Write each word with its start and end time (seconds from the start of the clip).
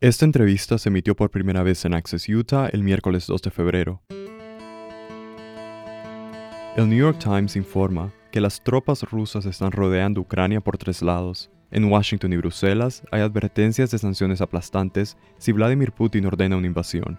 Esta 0.00 0.24
entrevista 0.24 0.78
se 0.78 0.90
emitió 0.90 1.16
por 1.16 1.28
primera 1.28 1.64
vez 1.64 1.84
en 1.84 1.92
Access 1.92 2.28
Utah 2.28 2.68
el 2.68 2.84
miércoles 2.84 3.26
2 3.26 3.42
de 3.42 3.50
febrero. 3.50 4.00
El 6.76 6.88
New 6.88 6.96
York 6.96 7.18
Times 7.18 7.56
informa 7.56 8.12
que 8.30 8.40
las 8.40 8.62
tropas 8.62 9.02
rusas 9.02 9.44
están 9.44 9.72
rodeando 9.72 10.20
Ucrania 10.20 10.60
por 10.60 10.78
tres 10.78 11.02
lados. 11.02 11.50
En 11.72 11.86
Washington 11.86 12.32
y 12.32 12.36
Bruselas 12.36 13.02
hay 13.10 13.22
advertencias 13.22 13.90
de 13.90 13.98
sanciones 13.98 14.40
aplastantes 14.40 15.16
si 15.36 15.50
Vladimir 15.50 15.90
Putin 15.90 16.26
ordena 16.26 16.56
una 16.56 16.68
invasión. 16.68 17.18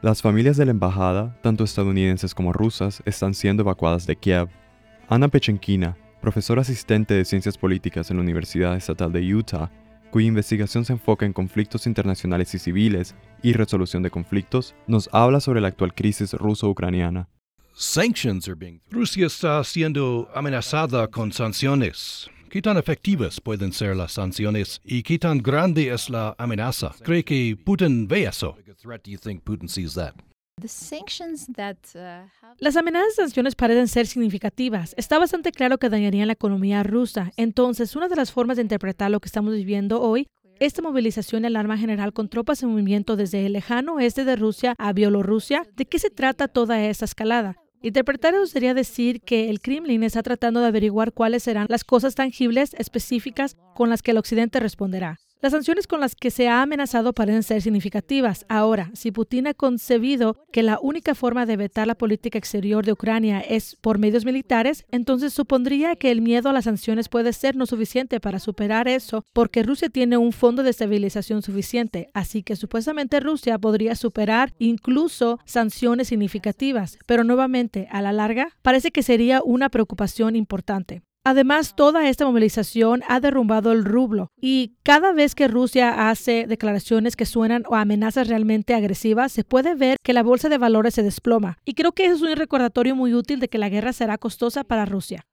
Las 0.00 0.22
familias 0.22 0.56
de 0.56 0.66
la 0.66 0.70
embajada, 0.70 1.36
tanto 1.42 1.64
estadounidenses 1.64 2.32
como 2.32 2.52
rusas, 2.52 3.02
están 3.06 3.34
siendo 3.34 3.64
evacuadas 3.64 4.06
de 4.06 4.14
Kiev. 4.14 4.50
Ana 5.08 5.26
Pechenkina, 5.26 5.96
profesora 6.20 6.60
asistente 6.60 7.12
de 7.12 7.24
Ciencias 7.24 7.58
Políticas 7.58 8.08
en 8.08 8.18
la 8.18 8.22
Universidad 8.22 8.76
Estatal 8.76 9.10
de 9.10 9.34
Utah, 9.34 9.72
cuya 10.10 10.26
investigación 10.28 10.84
se 10.84 10.92
enfoca 10.92 11.26
en 11.26 11.32
conflictos 11.32 11.86
internacionales 11.86 12.54
y 12.54 12.58
civiles 12.58 13.14
y 13.42 13.52
resolución 13.52 14.02
de 14.02 14.10
conflictos, 14.10 14.74
nos 14.86 15.08
habla 15.12 15.40
sobre 15.40 15.60
la 15.60 15.68
actual 15.68 15.94
crisis 15.94 16.32
ruso-ucraniana. 16.34 17.28
Rusia 18.90 19.26
está 19.26 19.62
siendo 19.64 20.28
amenazada 20.34 21.08
con 21.08 21.32
sanciones. 21.32 22.28
¿Qué 22.50 22.60
tan 22.60 22.76
efectivas 22.76 23.40
pueden 23.40 23.72
ser 23.72 23.94
las 23.94 24.12
sanciones 24.12 24.80
y 24.84 25.04
qué 25.04 25.18
tan 25.18 25.38
grande 25.38 25.92
es 25.94 26.10
la 26.10 26.34
amenaza? 26.36 26.92
¿Cree 27.04 27.24
que 27.24 27.56
Putin 27.64 28.08
ve 28.08 28.24
eso? 28.24 28.56
Las 32.58 32.76
amenazas 32.76 33.16
de 33.16 33.22
sanciones 33.22 33.54
parecen 33.54 33.88
ser 33.88 34.06
significativas. 34.06 34.94
Está 34.96 35.18
bastante 35.18 35.52
claro 35.52 35.78
que 35.78 35.88
dañarían 35.88 36.26
la 36.26 36.34
economía 36.34 36.82
rusa. 36.82 37.32
Entonces, 37.36 37.96
una 37.96 38.08
de 38.08 38.16
las 38.16 38.32
formas 38.32 38.56
de 38.56 38.62
interpretar 38.62 39.10
lo 39.10 39.20
que 39.20 39.28
estamos 39.28 39.54
viviendo 39.54 40.00
hoy 40.00 40.28
esta 40.60 40.82
movilización 40.82 41.44
y 41.44 41.46
alarma 41.46 41.78
general 41.78 42.12
con 42.12 42.28
tropas 42.28 42.62
en 42.62 42.68
movimiento 42.68 43.16
desde 43.16 43.46
el 43.46 43.54
lejano 43.54 43.94
oeste 43.94 44.26
de 44.26 44.36
Rusia 44.36 44.74
a 44.76 44.92
Bielorrusia, 44.92 45.66
¿de 45.74 45.86
qué 45.86 45.98
se 45.98 46.10
trata 46.10 46.48
toda 46.48 46.84
esta 46.84 47.06
escalada? 47.06 47.56
Interpretar 47.82 48.34
eso 48.34 48.46
sería 48.46 48.74
decir 48.74 49.22
que 49.22 49.48
el 49.48 49.60
Kremlin 49.60 50.02
está 50.02 50.22
tratando 50.22 50.60
de 50.60 50.66
averiguar 50.66 51.12
cuáles 51.14 51.44
serán 51.44 51.66
las 51.70 51.82
cosas 51.82 52.14
tangibles 52.14 52.74
específicas 52.74 53.56
con 53.74 53.88
las 53.88 54.02
que 54.02 54.10
el 54.10 54.18
Occidente 54.18 54.60
responderá. 54.60 55.18
Las 55.42 55.52
sanciones 55.52 55.86
con 55.86 56.00
las 56.00 56.14
que 56.14 56.30
se 56.30 56.48
ha 56.48 56.60
amenazado 56.60 57.14
parecen 57.14 57.42
ser 57.42 57.62
significativas. 57.62 58.44
Ahora, 58.50 58.90
si 58.92 59.10
Putin 59.10 59.46
ha 59.46 59.54
concebido 59.54 60.36
que 60.52 60.62
la 60.62 60.78
única 60.78 61.14
forma 61.14 61.46
de 61.46 61.56
vetar 61.56 61.86
la 61.86 61.94
política 61.94 62.36
exterior 62.36 62.84
de 62.84 62.92
Ucrania 62.92 63.40
es 63.40 63.74
por 63.76 63.98
medios 63.98 64.26
militares, 64.26 64.84
entonces 64.90 65.32
supondría 65.32 65.96
que 65.96 66.10
el 66.10 66.20
miedo 66.20 66.50
a 66.50 66.52
las 66.52 66.64
sanciones 66.64 67.08
puede 67.08 67.32
ser 67.32 67.56
no 67.56 67.64
suficiente 67.64 68.20
para 68.20 68.38
superar 68.38 68.86
eso, 68.86 69.24
porque 69.32 69.62
Rusia 69.62 69.88
tiene 69.88 70.18
un 70.18 70.32
fondo 70.32 70.62
de 70.62 70.70
estabilización 70.70 71.40
suficiente. 71.40 72.10
Así 72.12 72.42
que 72.42 72.54
supuestamente 72.54 73.18
Rusia 73.18 73.58
podría 73.58 73.94
superar 73.94 74.52
incluso 74.58 75.38
sanciones 75.46 76.08
significativas. 76.08 76.98
Pero 77.06 77.24
nuevamente, 77.24 77.88
a 77.90 78.02
la 78.02 78.12
larga, 78.12 78.50
parece 78.60 78.90
que 78.90 79.02
sería 79.02 79.40
una 79.42 79.70
preocupación 79.70 80.36
importante. 80.36 81.00
Además, 81.24 81.76
toda 81.76 82.08
esta 82.08 82.24
movilización 82.24 83.02
ha 83.06 83.20
derrumbado 83.20 83.72
el 83.72 83.84
rublo 83.84 84.28
y 84.40 84.76
cada 84.82 85.12
vez 85.12 85.34
que 85.34 85.48
Rusia 85.48 86.08
hace 86.08 86.46
declaraciones 86.46 87.14
que 87.14 87.26
suenan 87.26 87.64
o 87.68 87.76
amenazas 87.76 88.28
realmente 88.28 88.74
agresivas, 88.74 89.30
se 89.30 89.44
puede 89.44 89.74
ver 89.74 89.98
que 90.02 90.14
la 90.14 90.22
bolsa 90.22 90.48
de 90.48 90.56
valores 90.56 90.94
se 90.94 91.02
desploma. 91.02 91.58
Y 91.66 91.74
creo 91.74 91.92
que 91.92 92.06
eso 92.06 92.14
es 92.14 92.22
un 92.22 92.36
recordatorio 92.36 92.96
muy 92.96 93.12
útil 93.12 93.38
de 93.38 93.48
que 93.48 93.58
la 93.58 93.68
guerra 93.68 93.92
será 93.92 94.16
costosa 94.16 94.64
para 94.64 94.86
Rusia. 94.86 95.26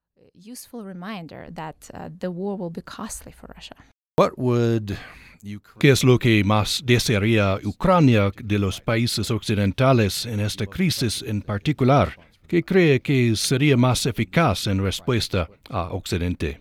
¿Qué 5.80 5.90
es 5.92 6.04
lo 6.04 6.20
que 6.20 6.44
más 6.44 6.82
desearía 6.84 7.60
Ucrania 7.64 8.32
de 8.44 8.60
los 8.60 8.82
países 8.82 9.32
occidentales 9.32 10.26
en 10.26 10.42
esta 10.42 10.66
crisis 10.66 11.24
en 11.26 11.42
particular? 11.42 12.18
¿Qué 12.48 12.64
cree 12.64 13.02
que 13.02 13.36
sería 13.36 13.76
más 13.76 14.06
eficaz 14.06 14.68
en 14.68 14.82
respuesta 14.82 15.50
a 15.70 15.90
Occidente? 15.92 16.58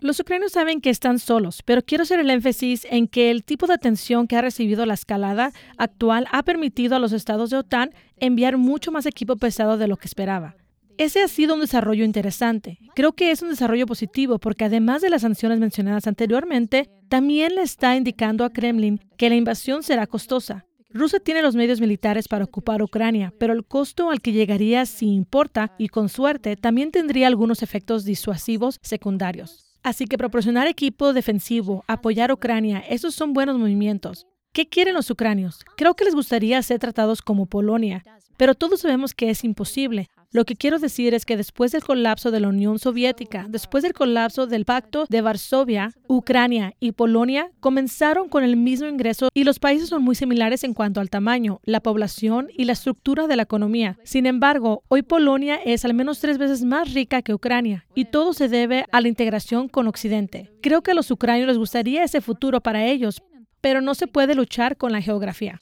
Los 0.00 0.20
ucranianos 0.20 0.52
saben 0.52 0.82
que 0.82 0.90
están 0.90 1.18
solos, 1.18 1.62
pero 1.64 1.80
quiero 1.80 2.02
hacer 2.02 2.20
el 2.20 2.28
énfasis 2.28 2.86
en 2.90 3.08
que 3.08 3.30
el 3.30 3.44
tipo 3.44 3.66
de 3.66 3.72
atención 3.72 4.26
que 4.26 4.36
ha 4.36 4.42
recibido 4.42 4.84
la 4.84 4.92
escalada 4.92 5.52
actual 5.78 6.26
ha 6.32 6.42
permitido 6.42 6.96
a 6.96 6.98
los 6.98 7.12
estados 7.12 7.48
de 7.48 7.56
OTAN 7.56 7.94
enviar 8.18 8.58
mucho 8.58 8.92
más 8.92 9.06
equipo 9.06 9.36
pesado 9.36 9.78
de 9.78 9.88
lo 9.88 9.96
que 9.96 10.08
esperaba. 10.08 10.56
Ese 10.98 11.22
ha 11.22 11.28
sido 11.28 11.54
un 11.54 11.60
desarrollo 11.62 12.04
interesante. 12.04 12.78
Creo 12.94 13.14
que 13.14 13.30
es 13.30 13.40
un 13.40 13.48
desarrollo 13.48 13.86
positivo 13.86 14.38
porque 14.38 14.66
además 14.66 15.00
de 15.00 15.08
las 15.08 15.22
sanciones 15.22 15.58
mencionadas 15.58 16.06
anteriormente, 16.06 16.90
también 17.08 17.54
le 17.54 17.62
está 17.62 17.96
indicando 17.96 18.44
a 18.44 18.50
Kremlin 18.50 19.00
que 19.16 19.30
la 19.30 19.36
invasión 19.36 19.82
será 19.82 20.06
costosa. 20.06 20.66
Rusia 20.94 21.20
tiene 21.20 21.42
los 21.42 21.54
medios 21.54 21.80
militares 21.80 22.28
para 22.28 22.44
ocupar 22.44 22.82
Ucrania, 22.82 23.32
pero 23.38 23.54
el 23.54 23.64
costo 23.64 24.10
al 24.10 24.20
que 24.20 24.32
llegaría 24.32 24.84
si 24.84 25.06
importa 25.06 25.74
y 25.78 25.88
con 25.88 26.08
suerte 26.08 26.56
también 26.56 26.90
tendría 26.90 27.28
algunos 27.28 27.62
efectos 27.62 28.04
disuasivos 28.04 28.78
secundarios. 28.82 29.64
Así 29.82 30.04
que 30.06 30.18
proporcionar 30.18 30.66
equipo 30.66 31.12
defensivo, 31.12 31.82
apoyar 31.88 32.30
a 32.30 32.34
Ucrania, 32.34 32.80
esos 32.80 33.14
son 33.14 33.32
buenos 33.32 33.58
movimientos. 33.58 34.26
¿Qué 34.52 34.68
quieren 34.68 34.94
los 34.94 35.10
ucranios? 35.10 35.64
Creo 35.76 35.94
que 35.94 36.04
les 36.04 36.14
gustaría 36.14 36.62
ser 36.62 36.78
tratados 36.78 37.22
como 37.22 37.46
Polonia, 37.46 38.04
pero 38.36 38.54
todos 38.54 38.80
sabemos 38.80 39.14
que 39.14 39.30
es 39.30 39.44
imposible. 39.44 40.08
Lo 40.32 40.46
que 40.46 40.56
quiero 40.56 40.78
decir 40.78 41.12
es 41.12 41.26
que 41.26 41.36
después 41.36 41.72
del 41.72 41.84
colapso 41.84 42.30
de 42.30 42.40
la 42.40 42.48
Unión 42.48 42.78
Soviética, 42.78 43.44
después 43.50 43.82
del 43.82 43.92
colapso 43.92 44.46
del 44.46 44.64
Pacto 44.64 45.04
de 45.10 45.20
Varsovia, 45.20 45.92
Ucrania 46.08 46.72
y 46.80 46.92
Polonia 46.92 47.50
comenzaron 47.60 48.30
con 48.30 48.42
el 48.42 48.56
mismo 48.56 48.88
ingreso 48.88 49.28
y 49.34 49.44
los 49.44 49.58
países 49.58 49.90
son 49.90 50.02
muy 50.02 50.14
similares 50.14 50.64
en 50.64 50.72
cuanto 50.72 51.00
al 51.00 51.10
tamaño, 51.10 51.60
la 51.64 51.80
población 51.80 52.48
y 52.56 52.64
la 52.64 52.72
estructura 52.72 53.26
de 53.26 53.36
la 53.36 53.42
economía. 53.42 53.98
Sin 54.04 54.24
embargo, 54.24 54.84
hoy 54.88 55.02
Polonia 55.02 55.56
es 55.56 55.84
al 55.84 55.92
menos 55.92 56.18
tres 56.20 56.38
veces 56.38 56.64
más 56.64 56.94
rica 56.94 57.20
que 57.20 57.34
Ucrania 57.34 57.84
y 57.94 58.06
todo 58.06 58.32
se 58.32 58.48
debe 58.48 58.86
a 58.90 59.02
la 59.02 59.08
integración 59.08 59.68
con 59.68 59.86
Occidente. 59.86 60.50
Creo 60.62 60.82
que 60.82 60.92
a 60.92 60.94
los 60.94 61.10
ucranios 61.10 61.46
les 61.46 61.58
gustaría 61.58 62.04
ese 62.04 62.22
futuro 62.22 62.62
para 62.62 62.86
ellos, 62.86 63.22
pero 63.60 63.82
no 63.82 63.94
se 63.94 64.06
puede 64.06 64.34
luchar 64.34 64.78
con 64.78 64.92
la 64.92 65.02
geografía. 65.02 65.60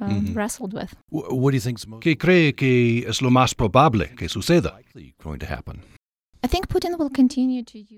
Um, 0.00 0.32
¿Qué 2.00 2.16
cree 2.16 2.54
que 2.54 3.00
es 3.00 3.20
lo 3.20 3.30
más 3.30 3.54
probable 3.54 4.14
que 4.16 4.28
suceda? 4.28 4.78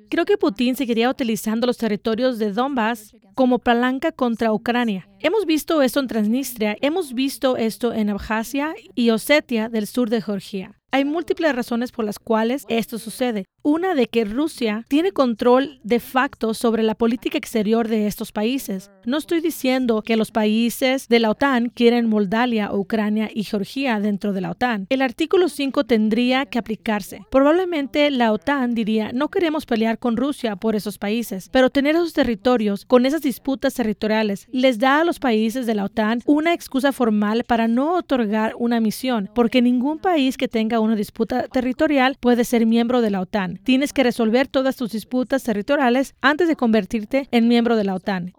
Creo 0.08 0.24
que 0.24 0.38
Putin 0.38 0.76
seguiría 0.76 1.10
utilizando 1.10 1.66
los 1.66 1.76
territorios 1.76 2.38
de 2.38 2.52
Donbass 2.52 3.14
como 3.34 3.58
palanca 3.58 4.12
contra 4.12 4.52
Ucrania. 4.52 5.06
Hemos 5.18 5.44
visto 5.44 5.82
esto 5.82 6.00
en 6.00 6.08
Transnistria, 6.08 6.76
hemos 6.80 7.12
visto 7.12 7.58
esto 7.58 7.92
en 7.92 8.08
Abjasia 8.08 8.74
y 8.94 9.10
Osetia 9.10 9.68
del 9.68 9.86
sur 9.86 10.08
de 10.08 10.22
Georgia. 10.22 10.80
Hay 10.92 11.04
múltiples 11.04 11.54
razones 11.54 11.92
por 11.92 12.04
las 12.04 12.18
cuales 12.18 12.64
esto 12.68 12.98
sucede. 12.98 13.44
Una 13.62 13.94
de 13.94 14.06
que 14.06 14.24
Rusia 14.24 14.86
tiene 14.88 15.12
control 15.12 15.80
de 15.82 16.00
facto 16.00 16.54
sobre 16.54 16.82
la 16.82 16.94
política 16.94 17.36
exterior 17.36 17.88
de 17.88 18.06
estos 18.06 18.32
países. 18.32 18.90
No 19.04 19.18
estoy 19.18 19.42
diciendo 19.42 20.00
que 20.00 20.16
los 20.16 20.30
países 20.30 21.08
de 21.08 21.18
la 21.18 21.30
OTAN 21.30 21.68
quieren 21.68 22.08
Moldavia, 22.08 22.72
Ucrania 22.72 23.28
y 23.34 23.44
Georgia 23.44 24.00
dentro 24.00 24.32
de 24.32 24.40
la 24.40 24.52
OTAN. 24.52 24.86
El 24.88 25.02
artículo 25.02 25.50
5 25.50 25.84
tendría 25.84 26.46
que 26.46 26.58
aplicarse. 26.58 27.20
Probablemente 27.30 28.10
la 28.10 28.32
OTAN 28.32 28.74
diría, 28.74 29.12
no 29.12 29.28
queremos 29.28 29.66
pelear 29.66 29.98
con 29.98 30.16
Rusia 30.16 30.56
por 30.56 30.74
esos 30.74 30.96
países, 30.96 31.50
pero 31.52 31.68
tener 31.68 31.96
esos 31.96 32.14
territorios 32.14 32.86
con 32.86 33.04
esas 33.04 33.20
disputas 33.20 33.74
territoriales 33.74 34.48
les 34.50 34.78
da 34.78 35.00
a 35.00 35.04
los 35.04 35.18
países 35.18 35.66
de 35.66 35.74
la 35.74 35.84
OTAN 35.84 36.22
una 36.24 36.54
excusa 36.54 36.92
formal 36.92 37.44
para 37.44 37.68
no 37.68 37.94
otorgar 37.94 38.54
una 38.58 38.80
misión, 38.80 39.28
porque 39.34 39.60
ningún 39.60 39.98
país 39.98 40.38
que 40.38 40.48
tenga 40.48 40.80
una 40.80 40.96
disputa 40.96 41.46
territorial 41.48 42.16
puede 42.20 42.44
ser 42.44 42.64
miembro 42.64 43.02
de 43.02 43.10
la 43.10 43.20
OTAN. 43.50 43.64
Tienes 43.64 43.92
que 43.92 44.02
resolver 44.02 44.48
todas 44.48 44.76
tus 44.76 44.92
disputas 44.92 45.42
territoriales 45.42 46.14
antes 46.20 46.48
de 46.48 46.56
convertirte 46.56 47.28
en 47.30 47.48
miembro 47.48 47.76
de 47.76 47.84
la 47.84 47.94
OTAN. 47.94 48.32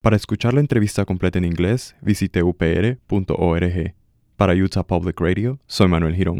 Para 0.00 0.16
escuchar 0.16 0.54
la 0.54 0.60
entrevista 0.60 1.04
completa 1.04 1.38
en 1.38 1.44
inglés, 1.44 1.96
visite 2.02 2.42
upr.org. 2.42 3.94
Para 4.36 4.54
Utah 4.54 4.84
Public 4.84 5.20
Radio, 5.20 5.58
soy 5.66 5.88
Manuel 5.88 6.14
Girón. 6.14 6.36